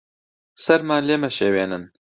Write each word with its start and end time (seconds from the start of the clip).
سەرمان 0.63 1.01
لێ 1.07 1.15
مەشێوێنن. 1.23 1.83